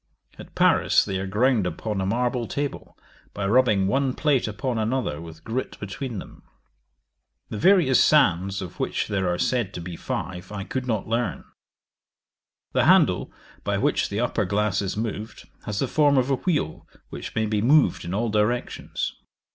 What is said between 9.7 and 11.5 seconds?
to be five, I could not learn.